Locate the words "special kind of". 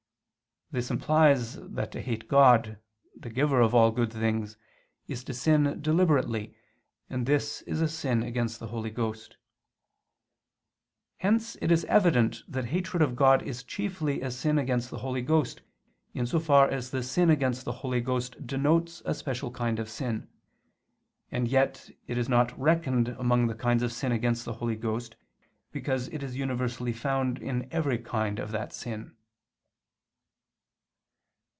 19.13-19.89